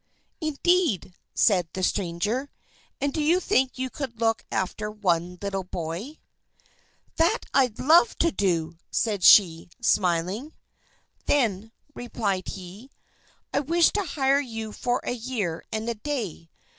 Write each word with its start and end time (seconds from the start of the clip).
"Indeed!" 0.41 1.13
said 1.35 1.69
the 1.73 1.83
stranger. 1.83 2.49
"And 2.99 3.13
do 3.13 3.21
you 3.21 3.39
think 3.39 3.77
you 3.77 3.91
could 3.91 4.19
look 4.19 4.43
after 4.51 4.89
one 4.89 5.37
little 5.43 5.63
boy?" 5.63 6.17
"That 7.17 7.45
I'd 7.53 7.77
love 7.77 8.17
to 8.17 8.31
do!" 8.31 8.79
said 8.89 9.23
she, 9.23 9.69
smiling. 9.79 10.55
"Then," 11.27 11.71
replied 11.93 12.47
he, 12.47 12.89
"I 13.53 13.59
wish 13.59 13.91
to 13.91 14.03
hire 14.03 14.39
you 14.39 14.71
for 14.71 15.01
a 15.03 15.11
year 15.11 15.63
and 15.71 15.87
a 15.87 15.93
day. 15.93 16.49